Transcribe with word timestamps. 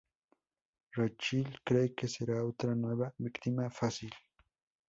Rachael 0.95 1.59
cree 1.63 1.93
que 1.93 2.07
será 2.07 2.43
otra 2.43 2.73
nueva 2.73 3.13
víctima 3.19 3.69
fácil. 3.69 4.09